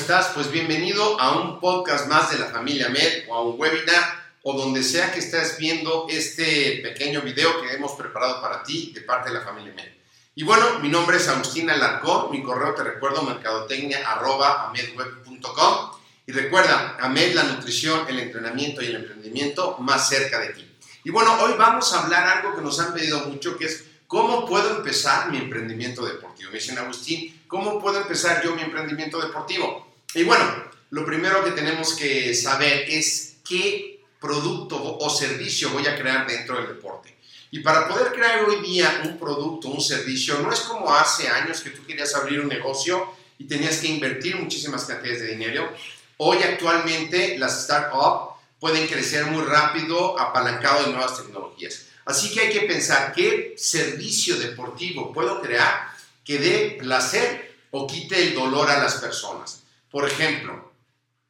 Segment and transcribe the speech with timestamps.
[0.00, 0.28] estás?
[0.28, 4.52] Pues bienvenido a un podcast más de la familia Med o a un webinar o
[4.52, 9.30] donde sea que estés viendo este pequeño video que hemos preparado para ti de parte
[9.30, 9.88] de la familia Med.
[10.36, 15.90] Y bueno, mi nombre es Agustín Alarcón, mi correo te recuerdo mercadotecnia.amedweb.com
[16.26, 20.64] y recuerda, Amed, la nutrición, el entrenamiento y el emprendimiento más cerca de ti.
[21.02, 24.46] Y bueno, hoy vamos a hablar algo que nos han pedido mucho, que es cómo
[24.46, 26.52] puedo empezar mi emprendimiento deportivo.
[26.52, 29.87] Me dicen, Agustín, ¿Cómo puedo empezar yo mi emprendimiento deportivo?
[30.14, 35.98] Y bueno, lo primero que tenemos que saber es qué producto o servicio voy a
[35.98, 37.14] crear dentro del deporte.
[37.50, 41.60] Y para poder crear hoy día un producto, un servicio, no es como hace años
[41.60, 45.70] que tú querías abrir un negocio y tenías que invertir muchísimas cantidades de dinero.
[46.16, 51.84] Hoy actualmente las startups pueden crecer muy rápido apalancado de nuevas tecnologías.
[52.06, 55.92] Así que hay que pensar qué servicio deportivo puedo crear
[56.24, 59.67] que dé placer o quite el dolor a las personas.
[59.90, 60.72] Por ejemplo,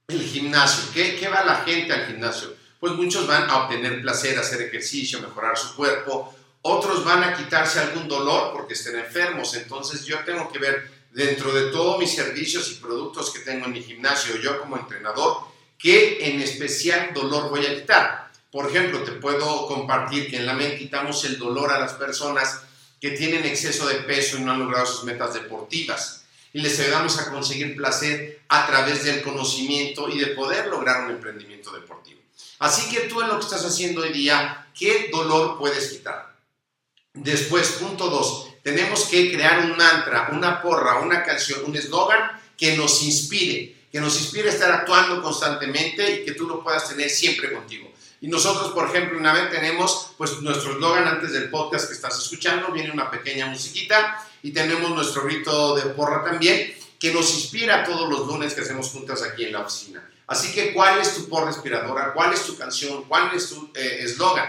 [0.08, 0.84] el gimnasio.
[0.92, 2.54] ¿Qué, ¿Qué, va la gente al gimnasio?
[2.80, 6.34] Pues muchos van a obtener placer, hacer ejercicio, mejorar su cuerpo.
[6.62, 9.54] Otros van a quitarse algún dolor porque estén enfermos.
[9.54, 13.72] Entonces yo tengo que ver dentro de todos mis servicios y productos que tengo en
[13.72, 15.38] mi gimnasio, yo como entrenador,
[15.78, 18.30] qué en especial dolor voy a quitar.
[18.50, 22.62] Por ejemplo, te puedo compartir que en la mente quitamos el dolor a las personas
[23.00, 26.17] que tienen exceso de peso y no han logrado sus metas deportivas.
[26.58, 31.12] Y les ayudamos a conseguir placer a través del conocimiento y de poder lograr un
[31.12, 32.20] emprendimiento deportivo.
[32.58, 36.34] Así que tú en lo que estás haciendo hoy día, ¿qué dolor puedes quitar?
[37.14, 42.76] Después, punto dos, tenemos que crear un mantra, una porra, una canción, un eslogan que
[42.76, 47.08] nos inspire, que nos inspire a estar actuando constantemente y que tú lo puedas tener
[47.08, 47.88] siempre contigo.
[48.20, 52.18] Y nosotros, por ejemplo, una vez tenemos pues nuestro eslogan antes del podcast que estás
[52.18, 57.84] escuchando, viene una pequeña musiquita y tenemos nuestro rito de porra también que nos inspira
[57.84, 60.08] todos los lunes que hacemos juntas aquí en la oficina.
[60.26, 62.12] Así que, ¿cuál es tu porra inspiradora?
[62.12, 63.04] ¿Cuál es tu canción?
[63.04, 64.48] ¿Cuál es tu eh, eslogan?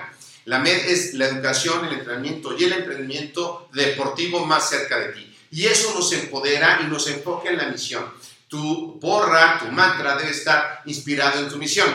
[0.50, 5.38] la MED es la educación, el entrenamiento y el emprendimiento deportivo más cerca de ti.
[5.52, 8.04] Y eso nos empodera y nos enfoca en la misión.
[8.48, 11.88] Tu porra, tu mantra debe estar inspirado en tu misión.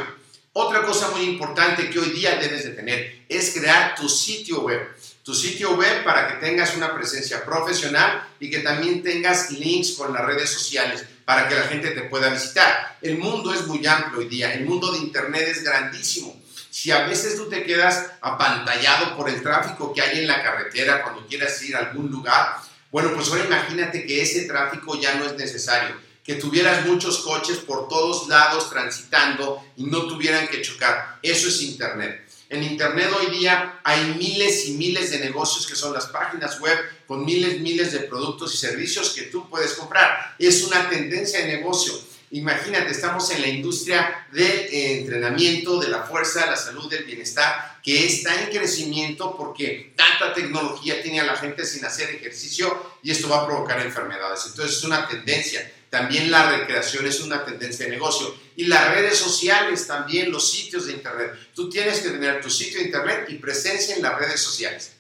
[0.57, 4.89] Otra cosa muy importante que hoy día debes de tener es crear tu sitio web.
[5.25, 10.13] Tu sitio web para que tengas una presencia profesional y que también tengas links con
[10.13, 12.99] las redes sociales para que la gente te pueda visitar.
[13.03, 16.41] El mundo es muy amplio hoy día, el mundo de Internet es grandísimo.
[16.71, 21.03] Si a veces tú te quedas apantallado por el tráfico que hay en la carretera
[21.03, 22.59] cuando quieras ir a algún lugar,
[22.93, 27.59] bueno, pues ahora imagínate que ese tráfico ya no es necesario que tuvieras muchos coches
[27.59, 31.19] por todos lados transitando y no tuvieran que chocar.
[31.23, 32.25] Eso es Internet.
[32.49, 36.79] En Internet hoy día hay miles y miles de negocios que son las páginas web
[37.07, 40.35] con miles, miles de productos y servicios que tú puedes comprar.
[40.39, 41.93] Es una tendencia de negocio.
[42.31, 47.79] Imagínate, estamos en la industria del de entrenamiento, de la fuerza, la salud, del bienestar,
[47.83, 53.11] que está en crecimiento porque tanta tecnología tiene a la gente sin hacer ejercicio y
[53.11, 54.47] esto va a provocar enfermedades.
[54.47, 55.71] Entonces es una tendencia.
[55.95, 58.35] También la recreación es una tendencia de negocio.
[58.57, 61.35] Y las redes sociales también, los sitios de Internet.
[61.55, 64.97] Tú tienes que tener tu sitio de Internet y presencia en las redes sociales.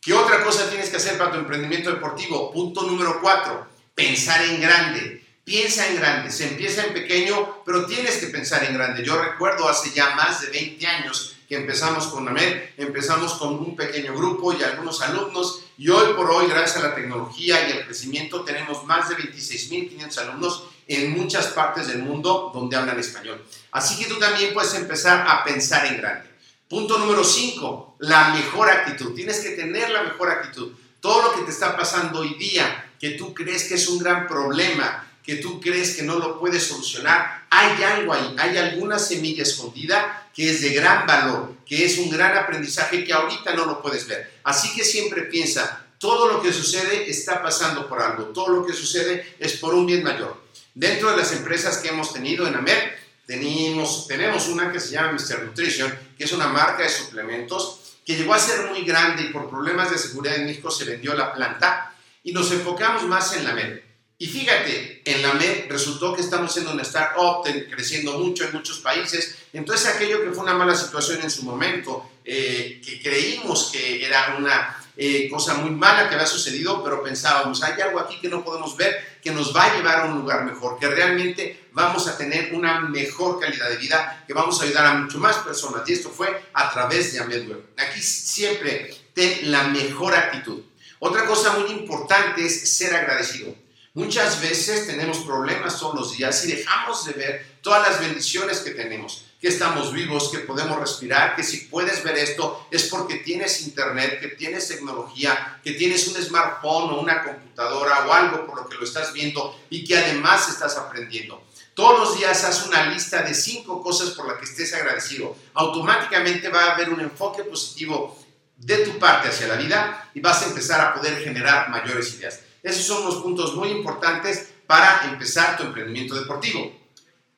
[0.00, 2.50] ¿Qué otra cosa tienes que hacer para tu emprendimiento deportivo?
[2.52, 3.64] Punto número cuatro,
[3.94, 5.23] pensar en grande.
[5.44, 9.04] Piensa en grande, se empieza en pequeño, pero tienes que pensar en grande.
[9.04, 13.76] Yo recuerdo hace ya más de 20 años que empezamos con AMED, empezamos con un
[13.76, 17.84] pequeño grupo y algunos alumnos y hoy por hoy, gracias a la tecnología y el
[17.84, 23.44] crecimiento, tenemos más de 26.500 alumnos en muchas partes del mundo donde hablan español.
[23.70, 26.30] Así que tú también puedes empezar a pensar en grande.
[26.68, 29.14] Punto número 5, la mejor actitud.
[29.14, 30.72] Tienes que tener la mejor actitud.
[31.00, 34.26] Todo lo que te está pasando hoy día, que tú crees que es un gran
[34.26, 39.42] problema, que tú crees que no lo puedes solucionar, hay algo ahí, hay alguna semilla
[39.42, 43.80] escondida que es de gran valor, que es un gran aprendizaje que ahorita no lo
[43.80, 44.32] puedes ver.
[44.44, 48.74] Así que siempre piensa, todo lo que sucede está pasando por algo, todo lo que
[48.74, 50.44] sucede es por un bien mayor.
[50.74, 55.12] Dentro de las empresas que hemos tenido en AMER, tenemos, tenemos una que se llama
[55.12, 55.44] Mr.
[55.44, 59.48] Nutrition, que es una marca de suplementos que llegó a ser muy grande y por
[59.48, 63.54] problemas de seguridad en México se vendió la planta y nos enfocamos más en la
[63.54, 63.80] MED.
[64.16, 68.78] Y fíjate, en la MED resultó que estamos siendo una startup, creciendo mucho en muchos
[68.78, 69.36] países.
[69.52, 74.36] Entonces aquello que fue una mala situación en su momento, eh, que creímos que era
[74.38, 78.44] una eh, cosa muy mala que había sucedido, pero pensábamos, hay algo aquí que no
[78.44, 82.16] podemos ver que nos va a llevar a un lugar mejor, que realmente vamos a
[82.16, 85.82] tener una mejor calidad de vida, que vamos a ayudar a mucho más personas.
[85.88, 87.70] Y esto fue a través de AmedWeb.
[87.76, 90.62] Aquí siempre ten la mejor actitud.
[91.00, 93.63] Otra cosa muy importante es ser agradecido.
[93.96, 98.72] Muchas veces tenemos problemas todos los días y dejamos de ver todas las bendiciones que
[98.72, 103.62] tenemos, que estamos vivos, que podemos respirar, que si puedes ver esto es porque tienes
[103.62, 108.68] internet, que tienes tecnología, que tienes un smartphone o una computadora o algo por lo
[108.68, 111.44] que lo estás viendo y que además estás aprendiendo.
[111.74, 115.36] Todos los días haz una lista de cinco cosas por las que estés agradecido.
[115.54, 118.18] Automáticamente va a haber un enfoque positivo
[118.56, 122.40] de tu parte hacia la vida y vas a empezar a poder generar mayores ideas.
[122.64, 126.74] Esos son los puntos muy importantes para empezar tu emprendimiento deportivo.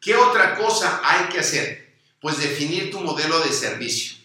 [0.01, 1.95] ¿Qué otra cosa hay que hacer?
[2.21, 4.17] Pues definir tu modelo de servicio.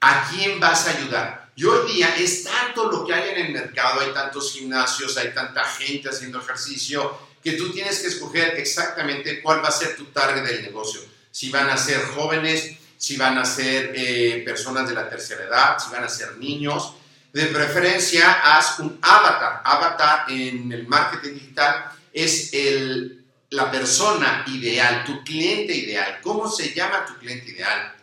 [0.00, 1.52] ¿A quién vas a ayudar?
[1.54, 5.32] Y hoy día es tanto lo que hay en el mercado, hay tantos gimnasios, hay
[5.32, 10.06] tanta gente haciendo ejercicio, que tú tienes que escoger exactamente cuál va a ser tu
[10.06, 11.00] target del negocio.
[11.30, 15.78] Si van a ser jóvenes, si van a ser eh, personas de la tercera edad,
[15.78, 16.94] si van a ser niños,
[17.32, 19.62] de preferencia, haz un avatar.
[19.64, 26.20] Avatar en el marketing digital es el, la persona ideal, tu cliente ideal.
[26.22, 27.94] ¿Cómo se llama tu cliente ideal?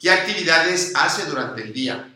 [0.00, 2.14] ¿Qué actividades hace durante el día?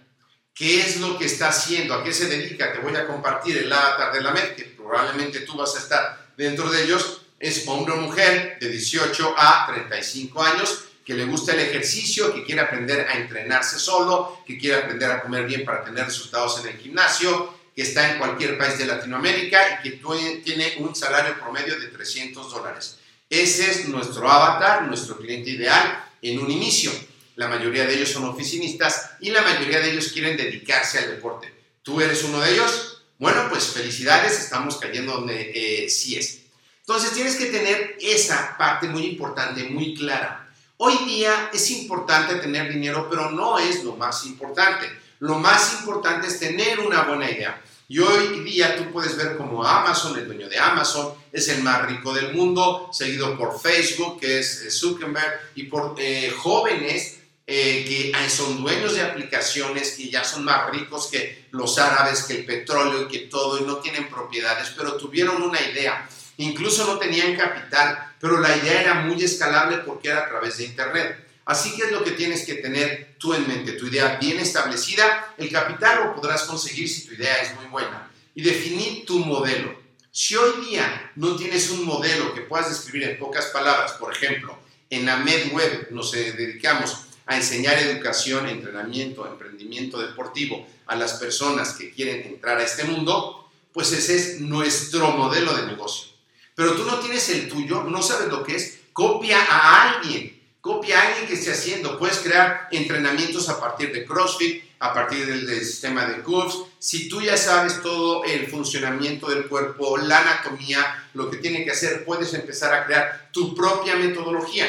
[0.55, 1.95] ¿Qué es lo que está haciendo?
[1.95, 2.73] ¿A qué se dedica?
[2.73, 6.27] Te voy a compartir el avatar de la MED, que probablemente tú vas a estar
[6.37, 7.23] dentro de ellos.
[7.39, 12.44] Es hombre o mujer de 18 a 35 años que le gusta el ejercicio, que
[12.44, 16.69] quiere aprender a entrenarse solo, que quiere aprender a comer bien para tener resultados en
[16.69, 21.78] el gimnasio, que está en cualquier país de Latinoamérica y que tiene un salario promedio
[21.78, 22.99] de 300 dólares.
[23.28, 26.93] Ese es nuestro avatar, nuestro cliente ideal en un inicio.
[27.37, 31.52] La mayoría de ellos son oficinistas y la mayoría de ellos quieren dedicarse al deporte.
[31.82, 33.02] ¿Tú eres uno de ellos?
[33.18, 36.42] Bueno, pues felicidades, estamos cayendo donde eh, sí es.
[36.80, 40.41] Entonces tienes que tener esa parte muy importante, muy clara.
[40.85, 44.91] Hoy día es importante tener dinero, pero no es lo más importante.
[45.21, 47.62] Lo más importante es tener una buena idea.
[47.87, 51.87] Y hoy día tú puedes ver como Amazon, el dueño de Amazon, es el más
[51.87, 57.85] rico del mundo, seguido por Facebook, que es eh, Zuckerberg, y por eh, jóvenes eh,
[58.12, 62.45] que son dueños de aplicaciones que ya son más ricos que los árabes, que el
[62.45, 66.09] petróleo y que todo, y no tienen propiedades, pero tuvieron una idea.
[66.42, 70.64] Incluso no tenían capital, pero la idea era muy escalable porque era a través de
[70.64, 71.28] Internet.
[71.44, 75.34] Así que es lo que tienes que tener tú en mente, tu idea bien establecida.
[75.38, 78.11] El capital lo podrás conseguir si tu idea es muy buena.
[78.34, 79.80] Y definir tu modelo.
[80.11, 84.58] Si hoy día no tienes un modelo que puedas describir en pocas palabras, por ejemplo,
[84.90, 91.92] en la MedWeb nos dedicamos a enseñar educación, entrenamiento, emprendimiento deportivo a las personas que
[91.92, 96.12] quieren entrar a este mundo, pues ese es nuestro modelo de negocio
[96.54, 100.99] pero tú no tienes el tuyo, no sabes lo que es, copia a alguien, copia
[100.99, 101.99] a alguien que esté haciendo.
[101.99, 106.56] Puedes crear entrenamientos a partir de CrossFit, a partir del, sistema de curves.
[106.78, 111.71] Si tú ya sabes todo el funcionamiento del cuerpo, la anatomía, lo que tiene que
[111.71, 114.66] hacer, puedes empezar a crear tu propia metodología.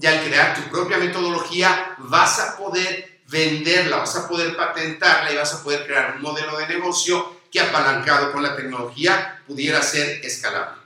[0.00, 5.36] Y al crear tu propia metodología, vas a poder venderla, vas a poder patentarla y
[5.36, 10.24] vas a poder crear un modelo de negocio que apalancado con la tecnología pudiera ser
[10.24, 10.77] escalable.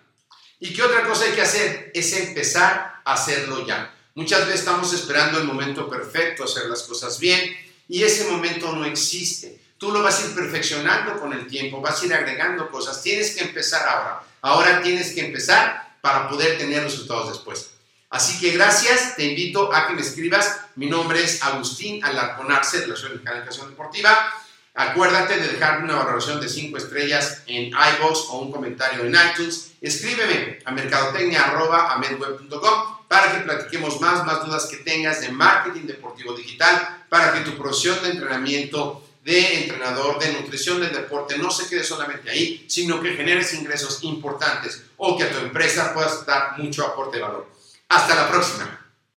[0.62, 1.90] ¿Y qué otra cosa hay que hacer?
[1.92, 3.92] Es empezar a hacerlo ya.
[4.14, 7.52] Muchas veces estamos esperando el momento perfecto, hacer las cosas bien,
[7.88, 9.60] y ese momento no existe.
[9.76, 13.02] Tú lo vas a ir perfeccionando con el tiempo, vas a ir agregando cosas.
[13.02, 14.22] Tienes que empezar ahora.
[14.40, 17.70] Ahora tienes que empezar para poder tener resultados después.
[18.08, 20.60] Así que gracias, te invito a que me escribas.
[20.76, 24.32] Mi nombre es Agustín Alarcón Arce, de la Escuela de Educación Deportiva.
[24.74, 29.72] Acuérdate de dejar una valoración de 5 estrellas en iVoox o un comentario en iTunes.
[29.82, 37.04] Escríbeme a mercadotecnia.amedweb.com para que platiquemos más, más dudas que tengas de marketing deportivo digital,
[37.10, 41.84] para que tu profesión de entrenamiento, de entrenador, de nutrición del deporte no se quede
[41.84, 46.86] solamente ahí, sino que generes ingresos importantes o que a tu empresa puedas dar mucho
[46.86, 47.46] aporte de valor.
[47.88, 48.81] Hasta la próxima.